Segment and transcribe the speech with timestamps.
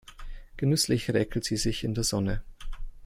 [0.57, 2.41] Genüsslich räkelt sie sich in der Sonne.